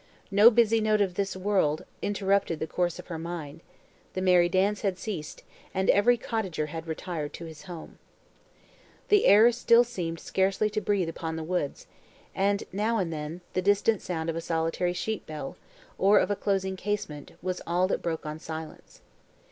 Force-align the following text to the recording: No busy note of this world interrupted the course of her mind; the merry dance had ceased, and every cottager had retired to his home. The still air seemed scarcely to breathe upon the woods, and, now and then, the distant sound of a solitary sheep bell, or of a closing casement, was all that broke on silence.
No 0.31 0.49
busy 0.49 0.81
note 0.81 0.99
of 0.99 1.13
this 1.13 1.35
world 1.35 1.85
interrupted 2.01 2.57
the 2.59 2.65
course 2.65 2.97
of 2.97 3.05
her 3.05 3.19
mind; 3.19 3.61
the 4.13 4.21
merry 4.23 4.49
dance 4.49 4.81
had 4.81 4.97
ceased, 4.97 5.43
and 5.75 5.91
every 5.91 6.17
cottager 6.17 6.65
had 6.73 6.87
retired 6.87 7.33
to 7.33 7.45
his 7.45 7.65
home. 7.65 7.99
The 9.09 9.19
still 9.51 9.79
air 9.79 9.83
seemed 9.85 10.19
scarcely 10.19 10.71
to 10.71 10.81
breathe 10.81 11.07
upon 11.07 11.35
the 11.35 11.43
woods, 11.43 11.85
and, 12.33 12.63
now 12.71 12.97
and 12.97 13.13
then, 13.13 13.41
the 13.53 13.61
distant 13.61 14.01
sound 14.01 14.31
of 14.31 14.35
a 14.35 14.41
solitary 14.41 14.93
sheep 14.93 15.27
bell, 15.27 15.55
or 15.99 16.17
of 16.17 16.31
a 16.31 16.35
closing 16.35 16.75
casement, 16.75 17.33
was 17.43 17.61
all 17.67 17.87
that 17.87 18.01
broke 18.01 18.25
on 18.25 18.39
silence. 18.39 19.01